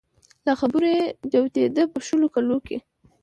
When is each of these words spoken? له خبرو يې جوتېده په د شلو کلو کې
له 0.45 0.53
خبرو 0.59 0.87
يې 0.97 1.03
جوتېده 1.31 1.83
په 1.93 1.97
د 2.01 2.05
شلو 2.07 2.27
کلو 2.35 2.57
کې 2.65 2.77